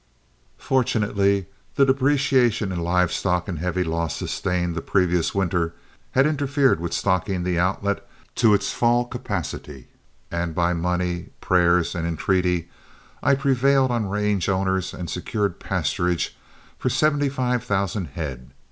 Fortunately 0.57 1.45
the 1.75 1.85
depreciation 1.85 2.71
in 2.71 2.79
live 2.79 3.11
stock 3.11 3.47
and 3.47 3.59
the 3.59 3.61
heavy 3.61 3.83
loss 3.83 4.15
sustained 4.15 4.73
the 4.73 4.81
previous 4.81 5.35
winter 5.35 5.75
had 6.13 6.25
interfered 6.25 6.79
with 6.79 6.91
stocking 6.91 7.43
the 7.43 7.59
Outlet 7.59 8.03
to 8.33 8.55
its 8.55 8.71
fall 8.73 9.05
capacity, 9.05 9.89
and 10.31 10.55
by 10.55 10.73
money, 10.73 11.29
prayers, 11.39 11.93
and 11.93 12.07
entreaty 12.07 12.67
I 13.21 13.35
prevailed 13.35 13.91
on 13.91 14.09
range 14.09 14.49
owners 14.49 14.91
and 14.91 15.07
secured 15.07 15.59
pasturage 15.59 16.29
for 16.79 16.89
seventy 16.89 17.29
five 17.29 17.63
thousand 17.63 18.05
head. 18.15 18.53